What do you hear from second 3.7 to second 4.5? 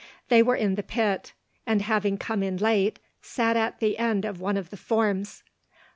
the end of